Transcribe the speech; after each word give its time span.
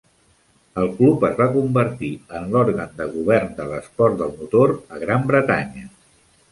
El 0.83 0.87
club 1.01 1.25
es 1.29 1.35
va 1.41 1.47
convertir 1.57 2.09
en 2.39 2.49
l'òrgan 2.55 2.99
de 3.03 3.09
govern 3.13 3.55
de 3.61 3.69
l'esport 3.75 4.19
del 4.25 4.35
motor 4.43 4.77
a 4.97 5.03
Gran 5.07 5.31
Bretanya. 5.33 5.89